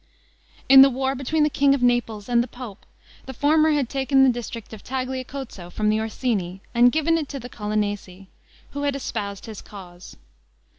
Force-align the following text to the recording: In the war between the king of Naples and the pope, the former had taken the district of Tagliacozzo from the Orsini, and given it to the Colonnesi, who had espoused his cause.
In 0.67 0.81
the 0.81 0.89
war 0.89 1.13
between 1.13 1.43
the 1.43 1.49
king 1.51 1.75
of 1.75 1.83
Naples 1.83 2.27
and 2.27 2.41
the 2.41 2.47
pope, 2.47 2.87
the 3.27 3.35
former 3.35 3.69
had 3.69 3.87
taken 3.87 4.23
the 4.23 4.31
district 4.31 4.73
of 4.73 4.83
Tagliacozzo 4.83 5.69
from 5.69 5.89
the 5.89 5.99
Orsini, 5.99 6.59
and 6.73 6.91
given 6.91 7.19
it 7.19 7.29
to 7.29 7.39
the 7.39 7.49
Colonnesi, 7.49 8.25
who 8.71 8.81
had 8.81 8.95
espoused 8.95 9.45
his 9.45 9.61
cause. 9.61 10.17